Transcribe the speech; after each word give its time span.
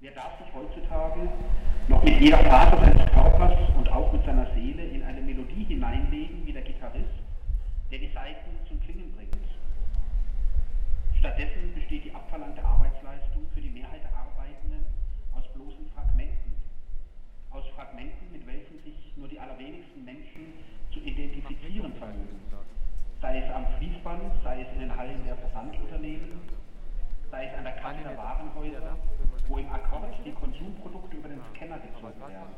Wer 0.00 0.12
darf 0.12 0.36
sich 0.38 0.52
heutzutage 0.52 1.26
noch 1.88 2.04
mit 2.04 2.20
jeder 2.20 2.36
Faser 2.44 2.76
seines 2.84 3.10
Körpers 3.12 3.56
und 3.78 3.88
auch 3.88 4.12
mit 4.12 4.22
seiner 4.26 4.44
Seele 4.52 4.84
in 4.84 5.02
eine 5.02 5.22
Melodie 5.22 5.64
hineinlegen 5.64 6.44
wie 6.44 6.52
der 6.52 6.60
Gitarrist, 6.60 7.16
der 7.90 7.98
die 8.00 8.12
Saiten 8.12 8.60
zum 8.68 8.78
Klingen 8.82 9.10
bringt? 9.16 9.32
Stattdessen 11.18 11.72
besteht 11.74 12.04
die 12.04 12.12
abverlangte 12.12 12.62
Arbeitsleistung 12.62 13.46
für 13.54 13.62
die 13.62 13.70
Mehrheit 13.70 14.02
der 14.04 14.12
Arbeitenden 14.14 14.84
aus 15.34 15.48
bloßen 15.54 15.88
Fragmenten. 15.94 16.52
Aus 17.48 17.64
Fragmenten, 17.74 18.30
mit 18.30 18.46
welchen 18.46 18.76
sich 18.84 19.16
nur 19.16 19.28
die 19.28 19.40
allerwenigsten 19.40 20.04
Menschen 20.04 20.60
zu 20.92 21.00
identifizieren 21.00 21.94
vermögen. 21.94 22.38
Sei 23.22 23.38
es 23.38 23.50
am 23.50 23.64
Fließband, 23.78 24.44
sei 24.44 24.60
es 24.60 24.68
in 24.74 24.80
den 24.80 24.94
Hallen 24.94 25.24
der 25.24 25.36
Versandunternehmen, 25.36 26.36
es 27.44 27.58
an 27.58 27.64
der 27.64 27.76
Kasse 27.76 28.02
der 28.02 28.16
Warenhäuser, 28.16 28.96
wo 29.48 29.58
im 29.58 29.70
Akkord 29.70 30.14
die 30.24 30.32
Konsumprodukte 30.32 31.16
über 31.16 31.28
den 31.28 31.40
Scanner 31.54 31.78
gezogen 31.78 32.20
werden. 32.20 32.54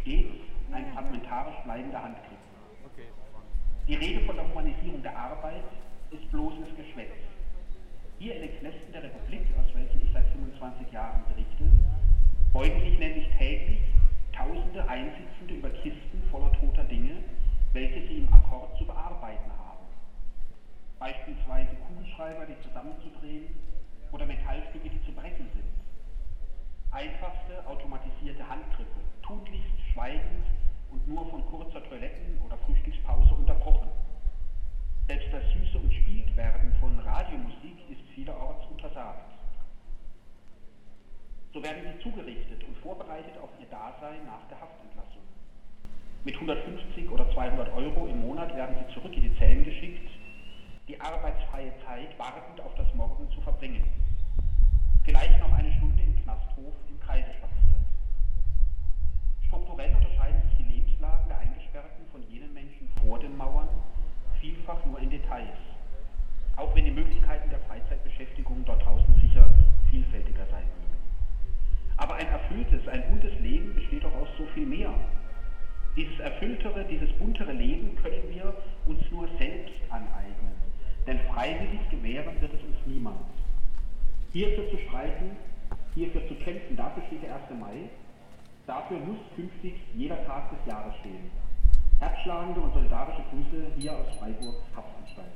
Stets 0.00 0.34
ein 0.72 0.92
fragmentarisch 0.92 1.56
bleibender 1.64 2.02
Handgriff. 2.02 2.38
Die 3.86 3.94
Rede 3.94 4.20
von 4.26 4.36
der 4.36 4.48
Humanisierung 4.48 5.02
der 5.02 5.16
Arbeit 5.16 5.64
ist 6.10 6.30
bloßes 6.30 6.76
Geschwätz. 6.76 7.16
Hier 8.18 8.36
in 8.36 8.42
den 8.42 8.58
Knästen 8.58 8.92
der 8.92 9.02
Republik, 9.02 9.46
aus 9.58 9.74
welchen 9.74 10.04
ich 10.04 10.12
seit 10.12 10.26
25 10.28 10.92
Jahren 10.92 11.22
berichte, 11.28 11.64
beugen 12.52 12.80
sich 12.80 12.98
nämlich 12.98 13.28
täglich 13.38 13.80
Tausende 14.38 14.88
Einsitzende 14.88 15.54
über 15.54 15.68
Kisten 15.68 16.22
voller 16.30 16.52
toter 16.52 16.84
Dinge, 16.84 17.24
welche 17.72 18.06
sie 18.06 18.18
im 18.18 18.32
Akkord 18.32 18.78
zu 18.78 18.86
bearbeiten 18.86 19.50
haben. 19.50 19.84
Beispielsweise 21.00 21.74
Kugelschreiber, 21.88 22.46
die 22.46 22.54
zusammenzudrehen 22.62 23.48
oder 24.12 24.26
Metallstücke, 24.26 24.90
die 24.90 25.04
zu 25.04 25.12
brechen 25.12 25.48
sind. 25.52 25.66
Einfachste 26.92 27.66
automatisierte 27.66 28.48
Handgriffe, 28.48 29.00
tunlichst 29.22 29.74
schweigend 29.92 30.46
und 30.92 31.06
nur 31.08 31.28
von 31.30 31.44
kurzer 31.46 31.82
Toiletten- 31.88 32.40
oder 32.46 32.56
Frühstückspause 32.58 33.34
unterbrochen. 33.34 33.88
Selbst 35.08 35.32
das 35.32 35.42
süße 35.52 35.78
Umspieltwerden 35.78 36.72
von 36.78 36.96
Radiomusik 37.00 37.90
ist 37.90 38.08
vielerorts 38.14 38.64
untersagt. 38.70 39.32
So 41.52 41.57
werden 41.68 41.84
sie 41.84 42.02
zugerichtet 42.02 42.64
und 42.64 42.78
vorbereitet 42.78 43.36
auf 43.42 43.50
ihr 43.60 43.68
Dasein 43.68 44.24
nach 44.24 44.40
der 44.48 44.58
Haftentlassung. 44.58 45.20
Mit 46.24 46.34
150 46.34 47.10
oder 47.10 47.30
200 47.34 47.68
Euro 47.74 48.06
im 48.06 48.20
Monat 48.20 48.56
werden 48.56 48.76
sie 48.80 48.94
zurück 48.94 49.14
in 49.14 49.22
die 49.22 49.36
Zellen 49.36 49.64
geschickt, 49.64 50.08
die 50.88 50.98
arbeitsfreie 50.98 51.72
Zeit 51.84 52.18
wartend 52.18 52.60
auf 52.62 52.74
das 52.76 52.88
Morgen 52.94 53.28
zu 53.32 53.42
verbringen. 53.42 53.84
Vielleicht 55.04 55.38
noch 55.40 55.52
eine 55.52 55.70
Stunde 55.74 56.02
im 56.02 56.16
Knasthof 56.24 56.72
im 56.88 56.98
Kreise 57.00 57.28
spaziert. 57.36 57.84
Strukturell 59.48 59.94
unterscheiden 59.94 60.40
sich 60.48 60.64
die 60.64 60.72
Lebenslagen 60.72 61.28
der 61.28 61.38
Eingesperrten 61.38 62.08
von 62.10 62.22
jenen 62.30 62.54
Menschen 62.54 62.88
vor 63.04 63.18
den 63.18 63.36
Mauern 63.36 63.68
vielfach 64.40 64.82
nur 64.86 65.00
in 65.00 65.10
Details, 65.10 65.60
auch 66.56 66.74
wenn 66.74 66.86
die 66.86 66.96
Möglichkeiten 66.96 67.50
der 67.50 67.60
Freizeitbeschäftigung 67.60 68.64
dort 68.64 68.82
draußen 68.82 69.20
sicher 69.20 69.46
vielfältiger 69.90 70.46
sein 70.46 70.64
mögen. 70.64 70.88
Aber 71.98 72.14
ein 72.14 72.28
erfülltes, 72.28 72.77
ein 72.90 73.08
buntes 73.08 73.38
Leben 73.40 73.74
besteht 73.74 74.04
doch 74.04 74.14
aus 74.14 74.28
so 74.36 74.46
viel 74.54 74.66
mehr. 74.66 74.92
Dieses 75.96 76.18
erfülltere, 76.20 76.84
dieses 76.84 77.10
buntere 77.18 77.52
Leben 77.52 77.96
können 77.96 78.22
wir 78.30 78.54
uns 78.86 79.00
nur 79.10 79.28
selbst 79.38 79.74
aneignen, 79.90 80.54
denn 81.06 81.18
freiwillig 81.32 81.80
gewähren 81.90 82.40
wird 82.40 82.54
es 82.54 82.62
uns 82.62 82.76
niemand. 82.86 83.18
Hierfür 84.32 84.70
zu 84.70 84.78
streiten, 84.88 85.36
hierfür 85.94 86.26
zu 86.28 86.34
kämpfen, 86.36 86.76
dafür 86.76 87.02
steht 87.06 87.22
der 87.22 87.34
1. 87.34 87.58
Mai, 87.58 87.88
dafür 88.66 88.98
muss 89.00 89.18
künftig 89.34 89.74
jeder 89.94 90.24
Tag 90.26 90.50
des 90.50 90.66
Jahres 90.66 90.94
stehen. 91.00 91.30
Herzschlagende 91.98 92.60
und 92.60 92.72
solidarische 92.74 93.22
Grüße 93.30 93.72
hier 93.76 93.92
aus 93.92 94.06
Freiburg 94.18 94.56
Haftanstalt. 94.76 95.32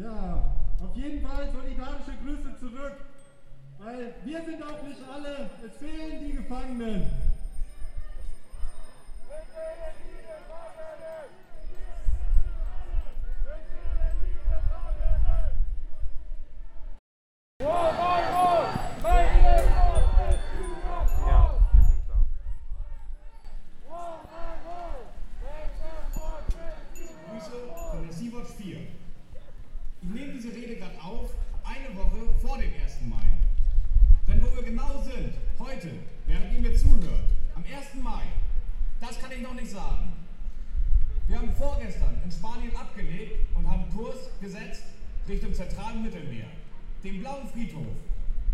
Ja, 0.00 0.54
auf 0.80 0.94
jeden 0.94 1.20
Fall 1.26 1.50
solidarische 1.50 2.12
Grüße 2.22 2.56
zurück, 2.60 2.98
weil 3.78 4.14
wir 4.24 4.44
sind 4.44 4.62
auch 4.62 4.80
nicht 4.84 5.00
alle, 5.12 5.50
es 5.66 5.76
fehlen 5.76 6.24
die 6.24 6.34
Gefangenen. 6.34 7.02
Grüße 27.30 27.50
von 27.90 28.06
der 28.06 28.12
Sea-Watch 28.12 28.52
4. 28.58 28.78
Ich 30.00 30.08
nehme 30.08 30.32
diese 30.32 30.54
Rede 30.54 30.76
gerade 30.76 30.98
auf, 31.02 31.30
eine 31.64 31.94
Woche 31.96 32.37
vor 32.48 32.56
dem 32.56 32.72
1. 32.82 33.02
Mai. 33.10 33.28
Denn 34.26 34.42
wo 34.42 34.56
wir 34.56 34.62
genau 34.62 35.02
sind, 35.02 35.34
heute, 35.58 35.90
während 36.26 36.50
ihr 36.54 36.60
mir 36.60 36.74
zuhört, 36.74 37.28
am 37.54 37.62
1. 37.62 38.02
Mai, 38.02 38.22
das 39.02 39.18
kann 39.18 39.32
ich 39.32 39.42
noch 39.42 39.52
nicht 39.52 39.70
sagen. 39.70 40.14
Wir 41.26 41.40
haben 41.40 41.52
vorgestern 41.52 42.16
in 42.24 42.32
Spanien 42.32 42.74
abgelegt 42.74 43.54
und 43.54 43.68
haben 43.70 43.84
Kurs 43.94 44.30
gesetzt 44.40 44.84
Richtung 45.28 45.52
zentralen 45.52 46.02
Mittelmeer, 46.02 46.46
dem 47.04 47.20
blauen 47.20 47.46
Friedhof, 47.48 47.96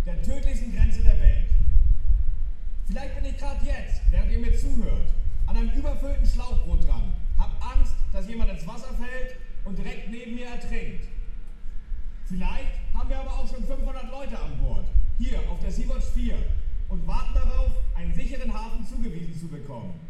der 0.04 0.20
tödlichsten 0.24 0.74
Grenze 0.74 1.00
der 1.04 1.20
Welt. 1.20 1.46
Vielleicht 2.88 3.14
bin 3.14 3.26
ich 3.26 3.38
gerade 3.38 3.64
jetzt, 3.64 4.02
während 4.10 4.32
ihr 4.32 4.40
mir 4.40 4.58
zuhört, 4.58 5.14
an 5.46 5.56
einem 5.56 5.70
überfüllten 5.70 6.26
Schlauchboot 6.26 6.84
dran, 6.88 7.12
hab 7.38 7.76
Angst, 7.76 7.94
dass 8.12 8.26
jemand 8.26 8.50
ins 8.50 8.66
Wasser 8.66 8.92
fällt 8.94 9.36
und 9.64 9.78
direkt 9.78 10.10
neben 10.10 10.34
mir 10.34 10.46
ertrinkt. 10.46 11.13
Vielleicht 12.26 12.72
haben 12.94 13.08
wir 13.08 13.18
aber 13.18 13.32
auch 13.32 13.48
schon 13.48 13.64
500 13.64 14.10
Leute 14.10 14.38
an 14.38 14.58
Bord, 14.58 14.86
hier 15.18 15.38
auf 15.50 15.60
der 15.60 15.70
Sea-Watch 15.70 16.06
4 16.14 16.36
und 16.88 17.06
warten 17.06 17.34
darauf, 17.34 17.72
einen 17.96 18.14
sicheren 18.14 18.52
Hafen 18.52 18.86
zugewiesen 18.86 19.38
zu 19.38 19.48
bekommen. 19.48 20.00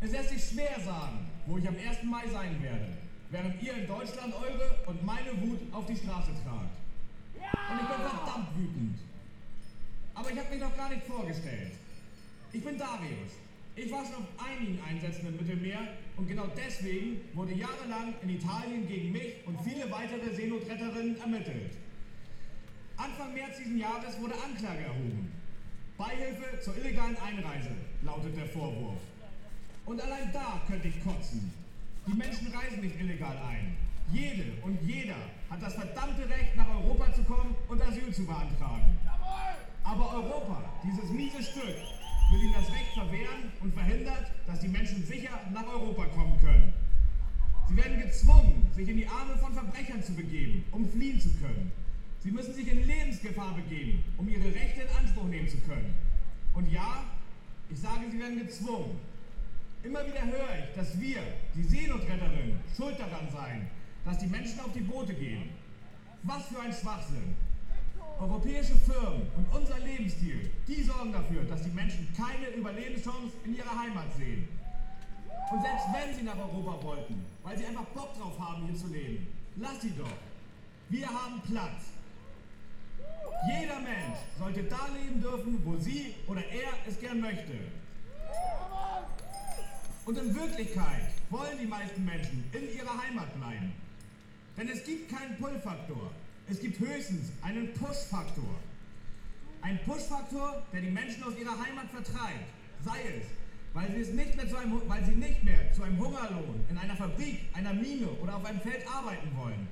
Es 0.00 0.12
lässt 0.12 0.30
sich 0.30 0.44
schwer 0.44 0.78
sagen, 0.84 1.26
wo 1.46 1.58
ich 1.58 1.66
am 1.66 1.76
1. 1.76 2.04
Mai 2.04 2.28
sein 2.28 2.62
werde, 2.62 2.88
während 3.30 3.62
ihr 3.62 3.74
in 3.74 3.86
Deutschland 3.86 4.34
eure 4.34 4.78
und 4.86 5.04
meine 5.04 5.30
Wut 5.42 5.60
auf 5.72 5.86
die 5.86 5.96
Straße 5.96 6.30
tragt. 6.44 6.76
Und 7.34 7.80
ich 7.80 7.88
bin 7.88 8.08
verdammt 8.08 8.56
wütend. 8.56 8.98
Aber 10.14 10.30
ich 10.30 10.38
habe 10.38 10.50
mich 10.50 10.60
noch 10.60 10.76
gar 10.76 10.90
nicht 10.90 11.02
vorgestellt. 11.06 11.72
Ich 12.52 12.64
bin 12.64 12.78
Darius. 12.78 13.32
Ich 13.76 13.90
war 13.90 14.04
schon 14.04 14.14
auf 14.14 14.28
einigen 14.38 14.78
Einsätzen 14.88 15.26
im 15.26 15.36
Mittelmeer 15.36 15.88
und 16.16 16.28
genau 16.28 16.46
deswegen 16.56 17.20
wurde 17.34 17.52
jahrelang 17.54 18.14
in 18.22 18.30
Italien 18.30 18.86
gegen 18.86 19.12
mich 19.12 19.34
und 19.46 19.60
viele 19.62 19.90
weitere 19.90 20.34
Seenotretterinnen 20.34 21.20
ermittelt. 21.20 21.72
Anfang 22.96 23.34
März 23.34 23.58
diesen 23.58 23.78
Jahres 23.78 24.20
wurde 24.20 24.34
Anklage 24.34 24.84
erhoben. 24.84 25.32
Beihilfe 25.98 26.60
zur 26.60 26.76
illegalen 26.76 27.16
Einreise 27.16 27.70
lautet 28.02 28.36
der 28.36 28.46
Vorwurf. 28.46 29.00
Und 29.86 30.00
allein 30.00 30.32
da 30.32 30.62
könnte 30.68 30.88
ich 30.88 31.02
kotzen. 31.02 31.52
Die 32.06 32.14
Menschen 32.14 32.52
reisen 32.52 32.80
nicht 32.80 32.98
illegal 33.00 33.36
ein. 33.48 33.76
Jede 34.12 34.44
und 34.62 34.78
jeder 34.82 35.16
hat 35.50 35.62
das 35.62 35.74
verdammte 35.74 36.28
Recht, 36.28 36.56
nach 36.56 36.68
Europa 36.68 37.12
zu 37.12 37.22
kommen 37.24 37.54
und 37.68 37.82
Asyl 37.82 38.12
zu 38.12 38.24
beantragen. 38.26 38.98
Aber 39.82 40.14
Europa, 40.14 40.62
dieses 40.84 41.10
miese 41.10 41.42
Stück, 41.42 41.76
will 42.30 42.42
ihnen 42.42 42.54
das 42.54 42.70
Recht 42.70 42.92
verwehren 42.94 43.52
und 43.60 43.74
verhindert, 43.74 44.30
dass 44.46 44.60
die 44.60 44.68
Menschen 44.68 45.04
sicher 45.04 45.40
nach 45.52 45.66
Europa 45.66 46.06
kommen 46.06 46.38
können. 46.40 46.72
Sie 47.68 47.76
werden 47.76 48.00
gezwungen, 48.00 48.66
sich 48.74 48.88
in 48.88 48.98
die 48.98 49.06
Arme 49.06 49.36
von 49.38 49.52
Verbrechern 49.52 50.02
zu 50.02 50.12
begeben, 50.14 50.64
um 50.70 50.88
fliehen 50.88 51.20
zu 51.20 51.30
können. 51.34 51.72
Sie 52.20 52.30
müssen 52.30 52.54
sich 52.54 52.68
in 52.68 52.86
Lebensgefahr 52.86 53.54
begeben, 53.54 54.02
um 54.16 54.28
ihre 54.28 54.54
Rechte 54.54 54.82
in 54.82 54.88
Anspruch 54.98 55.24
nehmen 55.24 55.48
zu 55.48 55.58
können. 55.58 55.94
Und 56.54 56.70
ja, 56.70 57.04
ich 57.70 57.78
sage, 57.78 58.10
sie 58.10 58.18
werden 58.18 58.38
gezwungen. 58.38 58.98
Immer 59.82 60.06
wieder 60.06 60.24
höre 60.24 60.58
ich, 60.58 60.74
dass 60.76 60.98
wir, 60.98 61.20
die 61.54 61.62
Seenotretterinnen, 61.62 62.60
schuld 62.74 62.98
daran 62.98 63.28
seien, 63.30 63.66
dass 64.04 64.18
die 64.18 64.26
Menschen 64.26 64.60
auf 64.60 64.72
die 64.72 64.80
Boote 64.80 65.14
gehen. 65.14 65.50
Was 66.22 66.46
für 66.46 66.60
ein 66.60 66.72
Schwachsinn. 66.72 67.36
Europäische 68.18 68.76
Firmen 68.76 69.26
und 69.36 69.53
sorgen 71.04 71.12
dafür, 71.12 71.44
dass 71.44 71.62
die 71.62 71.70
Menschen 71.70 72.08
keine 72.16 72.48
Überlebenschance 72.56 73.32
in 73.44 73.56
ihrer 73.56 73.78
Heimat 73.78 74.14
sehen. 74.16 74.48
Und 75.52 75.60
selbst 75.62 75.86
wenn 75.92 76.14
sie 76.14 76.22
nach 76.22 76.36
Europa 76.38 76.82
wollten, 76.82 77.24
weil 77.42 77.58
sie 77.58 77.66
einfach 77.66 77.84
Bock 77.86 78.14
drauf 78.18 78.38
haben, 78.38 78.66
hier 78.66 78.76
zu 78.76 78.86
leben, 78.88 79.26
lass 79.56 79.80
sie 79.82 79.92
doch. 79.96 80.16
Wir 80.88 81.06
haben 81.06 81.40
Platz. 81.42 81.92
Jeder 83.46 83.80
Mensch 83.80 84.18
sollte 84.38 84.62
da 84.64 84.88
leben 84.94 85.20
dürfen, 85.20 85.60
wo 85.64 85.76
sie 85.76 86.14
oder 86.26 86.40
er 86.40 86.70
es 86.88 86.98
gern 86.98 87.20
möchte. 87.20 87.52
Und 90.06 90.18
in 90.18 90.34
Wirklichkeit 90.34 91.10
wollen 91.30 91.58
die 91.60 91.66
meisten 91.66 92.04
Menschen 92.04 92.44
in 92.52 92.74
ihrer 92.74 93.02
Heimat 93.02 93.34
bleiben. 93.34 93.72
Denn 94.56 94.68
es 94.68 94.84
gibt 94.84 95.10
keinen 95.10 95.36
Pull-Faktor. 95.36 96.10
Es 96.48 96.60
gibt 96.60 96.78
höchstens 96.78 97.32
einen 97.42 97.72
Push-Faktor. 97.74 98.58
Ein 99.64 99.80
Push-Faktor, 99.86 100.62
der 100.74 100.82
die 100.82 100.90
Menschen 100.90 101.24
aus 101.24 101.32
ihrer 101.38 101.52
Heimat 101.52 101.88
vertreibt. 101.90 102.52
Sei 102.84 103.00
es, 103.18 103.28
weil 103.72 103.90
sie, 103.94 104.02
es 104.02 104.12
nicht 104.12 104.36
mehr 104.36 104.46
zu 104.46 104.58
einem, 104.58 104.82
weil 104.86 105.02
sie 105.06 105.12
nicht 105.12 105.42
mehr 105.42 105.72
zu 105.72 105.84
einem 105.84 105.98
Hungerlohn 105.98 106.66
in 106.68 106.76
einer 106.76 106.94
Fabrik, 106.94 107.48
einer 107.54 107.72
Mine 107.72 108.08
oder 108.22 108.36
auf 108.36 108.44
einem 108.44 108.60
Feld 108.60 108.86
arbeiten 108.86 109.34
wollen. 109.34 109.66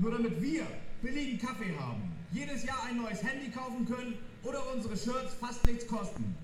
Nur 0.00 0.10
damit 0.10 0.42
wir 0.42 0.66
billigen 1.02 1.38
Kaffee 1.38 1.72
haben, 1.78 2.02
jedes 2.32 2.64
Jahr 2.64 2.82
ein 2.88 2.96
neues 2.96 3.22
Handy 3.22 3.48
kaufen 3.50 3.86
können 3.86 4.14
oder 4.42 4.58
unsere 4.74 4.96
Shirts 4.96 5.34
fast 5.34 5.64
nichts 5.68 5.86
kosten. 5.86 6.36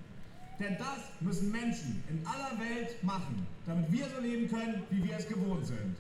Denn 0.61 0.77
das 0.79 1.01
müssen 1.19 1.51
Menschen 1.51 2.01
in 2.09 2.25
aller 2.25 2.57
Welt 2.61 3.03
machen, 3.03 3.45
damit 3.67 3.91
wir 3.91 4.07
so 4.09 4.21
leben 4.21 4.49
können, 4.49 4.85
wie 4.91 5.03
wir 5.03 5.17
es 5.17 5.29
gewohnt 5.29 5.67
sind. 5.67 5.97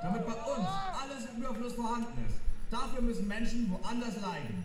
Damit 0.00 0.24
bei 0.24 0.32
uns 0.32 0.66
alles 1.02 1.28
im 1.34 1.42
Überfluss 1.42 1.74
vorhanden 1.74 2.24
ist. 2.26 2.40
Dafür 2.70 3.02
müssen 3.02 3.28
Menschen 3.28 3.70
woanders 3.70 4.18
leiden. 4.22 4.64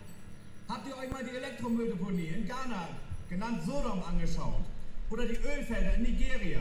Habt 0.70 0.86
ihr 0.86 0.96
euch 0.96 1.10
mal 1.10 1.24
die 1.24 1.36
Elektromülldeponie 1.36 2.28
in 2.28 2.46
Ghana, 2.46 2.90
genannt 3.28 3.60
Sodom, 3.66 4.04
angeschaut? 4.04 4.64
Oder 5.10 5.26
die 5.26 5.34
Ölfelder 5.34 5.94
in 5.94 6.02
Nigeria? 6.02 6.60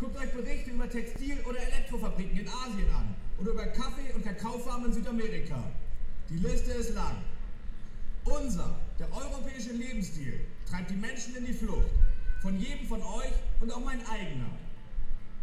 Guckt 0.00 0.18
euch 0.18 0.32
Berichte 0.32 0.70
über 0.70 0.90
Textil- 0.90 1.38
oder 1.48 1.60
Elektrofabriken 1.60 2.40
in 2.40 2.48
Asien 2.48 2.90
an 2.92 3.14
oder 3.38 3.52
über 3.52 3.66
Kaffee- 3.66 4.12
und 4.16 4.24
Kakaofarmen 4.24 4.86
in 4.86 4.94
Südamerika. 4.94 5.62
Die 6.28 6.38
Liste 6.38 6.72
ist 6.72 6.92
lang. 6.96 7.18
Unser, 8.24 8.80
der 8.98 9.06
europäische 9.12 9.74
Lebensstil, 9.74 10.40
treibt 10.68 10.90
die 10.90 10.96
Menschen 10.96 11.36
in 11.36 11.46
die 11.46 11.54
Flucht. 11.54 11.86
Von 12.42 12.58
jedem 12.58 12.88
von 12.88 13.00
euch 13.00 13.32
und 13.60 13.72
auch 13.72 13.84
mein 13.84 14.04
eigener. 14.08 14.50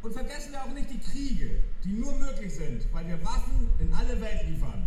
Und 0.02 0.12
vergessen 0.12 0.52
wir 0.52 0.62
auch 0.62 0.74
nicht 0.74 0.90
die 0.90 1.00
Kriege, 1.00 1.64
die 1.86 1.94
nur 1.94 2.12
möglich 2.20 2.54
sind, 2.54 2.86
weil 2.92 3.08
wir 3.08 3.24
Waffen 3.24 3.70
in 3.80 3.94
alle 3.94 4.20
Welt 4.20 4.44
liefern. 4.46 4.86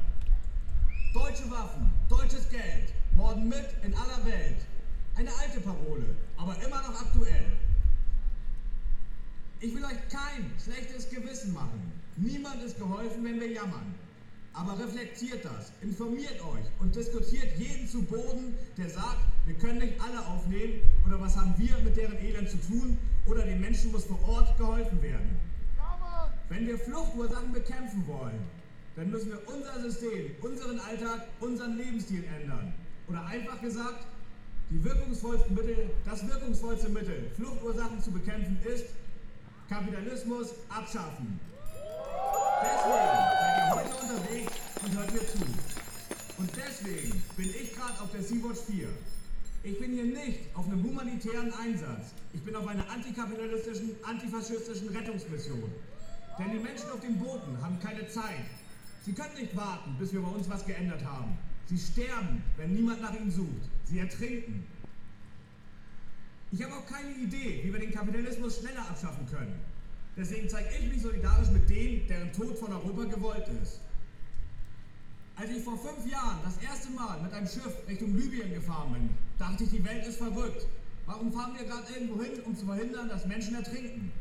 Deutsche 1.30 1.50
Waffen, 1.52 1.88
deutsches 2.08 2.48
Geld, 2.48 2.92
morden 3.16 3.48
mit 3.48 3.64
in 3.84 3.94
aller 3.94 4.24
Welt. 4.24 4.56
Eine 5.14 5.30
alte 5.36 5.60
Parole, 5.60 6.16
aber 6.36 6.56
immer 6.56 6.82
noch 6.82 7.00
aktuell. 7.00 7.46
Ich 9.60 9.72
will 9.72 9.84
euch 9.84 10.08
kein 10.10 10.50
schlechtes 10.60 11.08
Gewissen 11.08 11.54
machen. 11.54 11.92
Niemand 12.16 12.60
ist 12.64 12.78
geholfen, 12.78 13.22
wenn 13.22 13.38
wir 13.38 13.48
jammern. 13.48 13.94
Aber 14.54 14.76
reflektiert 14.76 15.44
das, 15.44 15.70
informiert 15.82 16.40
euch 16.40 16.64
und 16.80 16.96
diskutiert 16.96 17.56
jeden 17.56 17.86
zu 17.86 18.02
Boden, 18.02 18.56
der 18.76 18.90
sagt, 18.90 19.22
wir 19.46 19.54
können 19.54 19.78
nicht 19.78 20.00
alle 20.00 20.26
aufnehmen 20.26 20.80
oder 21.06 21.20
was 21.20 21.36
haben 21.36 21.54
wir 21.58 21.78
mit 21.84 21.96
deren 21.96 22.18
Elend 22.18 22.50
zu 22.50 22.56
tun 22.56 22.98
oder 23.26 23.44
den 23.44 23.60
Menschen 23.60 23.92
muss 23.92 24.04
vor 24.04 24.20
Ort 24.28 24.58
geholfen 24.58 25.00
werden. 25.00 25.38
Wenn 26.48 26.66
wir 26.66 26.76
Fluchtursachen 26.76 27.52
bekämpfen 27.52 28.04
wollen, 28.08 28.40
dann 29.00 29.10
müssen 29.10 29.30
wir 29.30 29.40
unser 29.46 29.80
System, 29.80 30.32
unseren 30.42 30.78
Alltag, 30.78 31.22
unseren 31.40 31.78
Lebensstil 31.78 32.22
ändern. 32.22 32.74
Oder 33.08 33.24
einfach 33.24 33.58
gesagt, 33.62 34.04
die 34.68 34.84
wirkungsvollsten 34.84 35.54
Mittel, 35.54 35.88
das 36.04 36.28
wirkungsvollste 36.28 36.90
Mittel, 36.90 37.30
Fluchtursachen 37.34 38.02
zu 38.02 38.10
bekämpfen, 38.10 38.58
ist 38.62 38.84
Kapitalismus 39.70 40.50
abschaffen. 40.68 41.40
Deswegen 42.62 42.92
seid 43.40 43.56
ihr 43.56 43.74
heute 43.74 43.94
unterwegs 44.02 44.52
und 44.84 44.98
hört 44.98 45.12
mir 45.14 45.26
zu. 45.26 45.38
Und 46.36 46.50
deswegen 46.54 47.22
bin 47.38 47.48
ich 47.48 47.74
gerade 47.74 48.02
auf 48.02 48.12
der 48.12 48.22
Sea-Watch 48.22 48.60
4. 48.66 48.86
Ich 49.62 49.78
bin 49.78 49.92
hier 49.92 50.04
nicht 50.04 50.40
auf 50.54 50.66
einem 50.66 50.84
humanitären 50.84 51.50
Einsatz. 51.54 52.12
Ich 52.34 52.42
bin 52.42 52.54
auf 52.54 52.66
einer 52.66 52.84
antikapitalistischen, 52.90 53.96
antifaschistischen 54.02 54.90
Rettungsmission. 54.90 55.72
Denn 56.38 56.52
die 56.52 56.58
Menschen 56.58 56.90
auf 56.90 57.00
den 57.00 57.18
Booten 57.18 57.62
haben 57.62 57.80
keine 57.80 58.06
Zeit. 58.06 58.59
Sie 59.04 59.12
können 59.12 59.34
nicht 59.34 59.56
warten, 59.56 59.96
bis 59.98 60.12
wir 60.12 60.20
bei 60.20 60.28
uns 60.28 60.48
was 60.48 60.66
geändert 60.66 61.04
haben. 61.04 61.36
Sie 61.66 61.78
sterben, 61.78 62.42
wenn 62.56 62.74
niemand 62.74 63.00
nach 63.00 63.14
ihnen 63.14 63.30
sucht. 63.30 63.68
Sie 63.84 63.98
ertrinken. 63.98 64.66
Ich 66.52 66.62
habe 66.62 66.74
auch 66.74 66.86
keine 66.86 67.12
Idee, 67.12 67.60
wie 67.62 67.72
wir 67.72 67.80
den 67.80 67.92
Kapitalismus 67.92 68.58
schneller 68.58 68.82
abschaffen 68.88 69.26
können. 69.30 69.54
Deswegen 70.16 70.48
zeige 70.48 70.68
ich 70.78 70.92
mich 70.92 71.02
solidarisch 71.02 71.48
mit 71.50 71.70
denen, 71.70 72.06
deren 72.08 72.32
Tod 72.32 72.58
von 72.58 72.72
Europa 72.72 73.04
gewollt 73.04 73.46
ist. 73.62 73.80
Als 75.36 75.50
ich 75.50 75.62
vor 75.62 75.78
fünf 75.78 76.10
Jahren 76.10 76.38
das 76.44 76.58
erste 76.58 76.90
Mal 76.90 77.22
mit 77.22 77.32
einem 77.32 77.46
Schiff 77.46 77.72
Richtung 77.88 78.14
Libyen 78.14 78.52
gefahren 78.52 78.92
bin, 78.92 79.08
dachte 79.38 79.64
ich, 79.64 79.70
die 79.70 79.84
Welt 79.84 80.06
ist 80.06 80.18
verrückt. 80.18 80.66
Warum 81.06 81.32
fahren 81.32 81.54
wir 81.56 81.64
gerade 81.64 81.90
irgendwo 81.94 82.22
hin, 82.22 82.32
um 82.44 82.54
zu 82.54 82.66
verhindern, 82.66 83.08
dass 83.08 83.26
Menschen 83.26 83.54
ertrinken? 83.54 84.12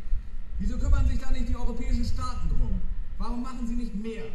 Wieso 0.59 0.77
kümmern 0.77 1.07
sich 1.07 1.19
da 1.19 1.31
nicht 1.31 1.49
die 1.49 1.55
europäischen 1.55 2.05
Staaten 2.05 2.47
drum? 2.49 2.79
Warum 3.17 3.41
machen 3.41 3.67
sie 3.67 3.75
nicht 3.75 3.95
mehr? 3.95 4.25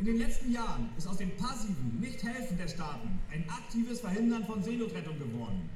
In 0.00 0.06
den 0.06 0.18
letzten 0.18 0.52
Jahren 0.52 0.88
ist 0.98 1.06
aus 1.06 1.18
dem 1.18 1.30
passiven 1.36 2.00
Nicht-Helfen 2.00 2.58
der 2.58 2.66
Staaten 2.66 3.20
ein 3.32 3.48
aktives 3.48 4.00
Verhindern 4.00 4.44
von 4.44 4.60
Seenotrettung 4.62 5.16
geworden. 5.20 5.70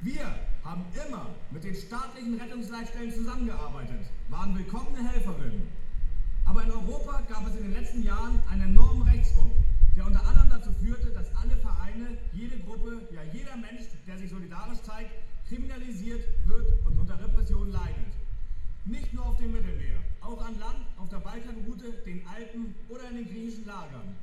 Wir 0.00 0.24
haben 0.64 0.84
immer 1.06 1.26
mit 1.50 1.64
den 1.64 1.74
staatlichen 1.74 2.40
Rettungsleitstellen 2.40 3.12
zusammengearbeitet, 3.12 4.00
waren 4.30 4.56
willkommene 4.56 5.06
Helferinnen. 5.10 5.68
Aber 6.46 6.64
in 6.64 6.70
Europa 6.70 7.22
gab 7.28 7.46
es 7.46 7.56
in 7.56 7.64
den 7.64 7.74
letzten 7.74 8.02
Jahren 8.02 8.42
einen 8.50 8.70
enormen 8.70 9.02
Rechtsruck, 9.02 9.52
der 9.94 10.06
unter 10.06 10.26
anderem 10.26 10.48
dazu 10.48 10.72
führte, 10.72 11.10
dass 11.10 11.34
alle 11.36 11.56
Vereine, 11.56 12.16
jede 12.32 12.58
Gruppe, 12.60 13.08
ja 13.12 13.22
jeder 13.32 13.56
Mensch, 13.56 13.84
der 14.06 14.16
sich 14.16 14.30
solidarisch 14.30 14.80
zeigt, 14.80 15.10
kriminalisiert 15.48 16.24
wird 16.46 16.86
und 16.86 16.98
unter 16.98 17.22
Repression 17.22 17.70
leidet. 17.70 18.14
Nicht 18.86 19.12
nur 19.14 19.26
auf 19.26 19.36
dem 19.38 19.50
Mittelmeer, 19.50 19.98
auch 20.20 20.40
an 20.46 20.60
Land, 20.60 20.86
auf 20.96 21.08
der 21.08 21.18
Balkanroute, 21.18 21.90
den 22.06 22.24
Alpen 22.28 22.72
oder 22.88 23.10
in 23.10 23.16
den 23.16 23.26
griechischen 23.26 23.66
Lagern. 23.66 24.14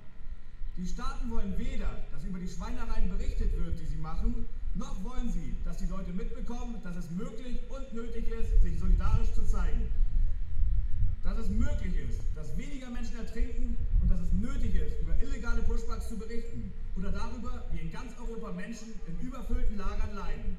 Die 0.77 0.87
Staaten 0.87 1.29
wollen 1.29 1.57
weder, 1.57 1.91
dass 2.13 2.23
über 2.23 2.39
die 2.39 2.47
Schweinereien 2.47 3.09
berichtet 3.09 3.51
wird, 3.59 3.77
die 3.77 3.85
sie 3.85 3.97
machen, 3.97 4.45
noch 4.75 5.03
wollen 5.03 5.29
sie, 5.29 5.53
dass 5.65 5.77
die 5.79 5.85
Leute 5.87 6.13
mitbekommen, 6.13 6.79
dass 6.81 6.95
es 6.95 7.11
möglich 7.11 7.59
und 7.67 7.93
nötig 7.93 8.25
ist, 8.29 8.63
sich 8.63 8.79
solidarisch 8.79 9.33
zu 9.33 9.45
zeigen. 9.45 9.89
Dass 11.23 11.39
es 11.39 11.49
möglich 11.49 11.95
ist, 11.97 12.21
dass 12.33 12.57
weniger 12.57 12.89
Menschen 12.89 13.17
ertrinken 13.17 13.75
und 14.01 14.09
dass 14.09 14.21
es 14.21 14.31
nötig 14.31 14.75
ist, 14.75 15.01
über 15.01 15.21
illegale 15.21 15.61
Pushbacks 15.63 16.07
zu 16.07 16.17
berichten 16.17 16.71
oder 16.95 17.11
darüber, 17.11 17.65
wie 17.73 17.79
in 17.79 17.91
ganz 17.91 18.13
Europa 18.17 18.53
Menschen 18.53 18.93
in 19.07 19.27
überfüllten 19.27 19.77
Lagern 19.77 20.15
leiden. 20.15 20.55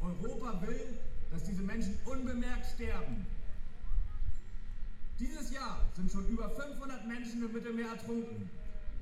Europa 0.00 0.62
will, 0.62 0.98
dass 1.32 1.44
diese 1.44 1.62
Menschen 1.62 1.98
unbemerkt 2.04 2.66
sterben. 2.74 3.26
Dieses 5.18 5.50
Jahr 5.50 5.80
sind 5.96 6.10
schon 6.12 6.26
über 6.28 6.50
500 6.50 7.06
Menschen 7.06 7.44
im 7.44 7.52
Mittelmeer 7.52 7.88
ertrunken. 7.88 8.50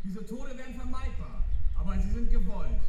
Diese 0.04 0.24
Tode 0.26 0.56
wären 0.56 0.74
vermeidbar, 0.74 1.44
aber 1.78 1.98
sie 1.98 2.10
sind 2.10 2.30
gewollt. 2.30 2.80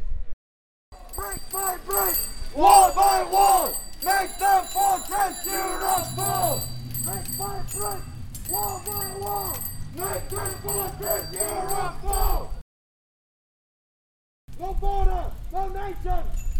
Brick 1.15 1.41
by 1.49 1.77
brick, 1.85 2.17
wall 2.55 2.91
by 2.93 3.25
wall, 3.31 3.73
make 4.03 4.29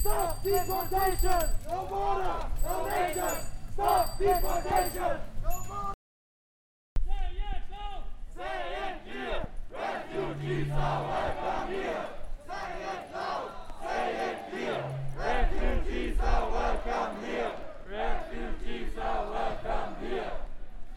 stop 0.01 0.43
deportation. 0.43 1.49
No 1.69 1.85
border, 1.85 2.45
no 2.63 2.85
nation, 2.89 3.37
stop 3.73 4.17
deportation. 4.17 5.30